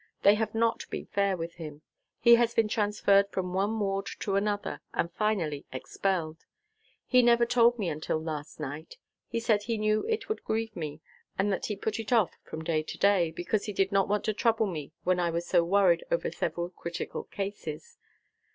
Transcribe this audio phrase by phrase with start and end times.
[0.23, 1.83] They have not been fair with him.
[2.19, 6.43] He has been transferred from one ward to another, and finally expelled.
[7.05, 8.97] He never told me until last night.
[9.27, 11.01] He said he knew it would grieve me,
[11.37, 14.23] and that he put it off from day to day, because he did not want
[14.25, 17.99] to trouble me when I was so worried over several critical cases.